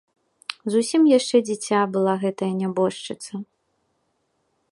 [0.75, 3.33] Зусім яшчэ дзіця была гэтая нябожчыца.